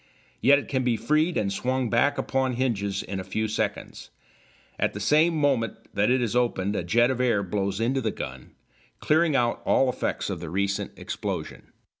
Yet 0.41 0.57
it 0.57 0.67
can 0.67 0.83
be 0.83 0.97
freed 0.97 1.37
and 1.37 1.53
swung 1.53 1.87
back 1.91 2.17
upon 2.17 2.53
hinges 2.53 3.03
in 3.03 3.19
a 3.19 3.23
few 3.23 3.47
seconds. 3.47 4.09
At 4.79 4.93
the 4.93 4.99
same 4.99 5.35
moment 5.37 5.75
that 5.93 6.09
it 6.09 6.23
is 6.23 6.35
opened 6.35 6.75
a 6.75 6.83
jet 6.83 7.11
of 7.11 7.21
air 7.21 7.43
blows 7.43 7.79
into 7.79 8.01
the 8.01 8.09
gun, 8.09 8.55
clearing 8.99 9.35
out 9.35 9.61
all 9.63 9.89
effects 9.89 10.31
of 10.31 10.39
the 10.39 10.49
recent 10.49 10.91
explosion. 10.97 11.71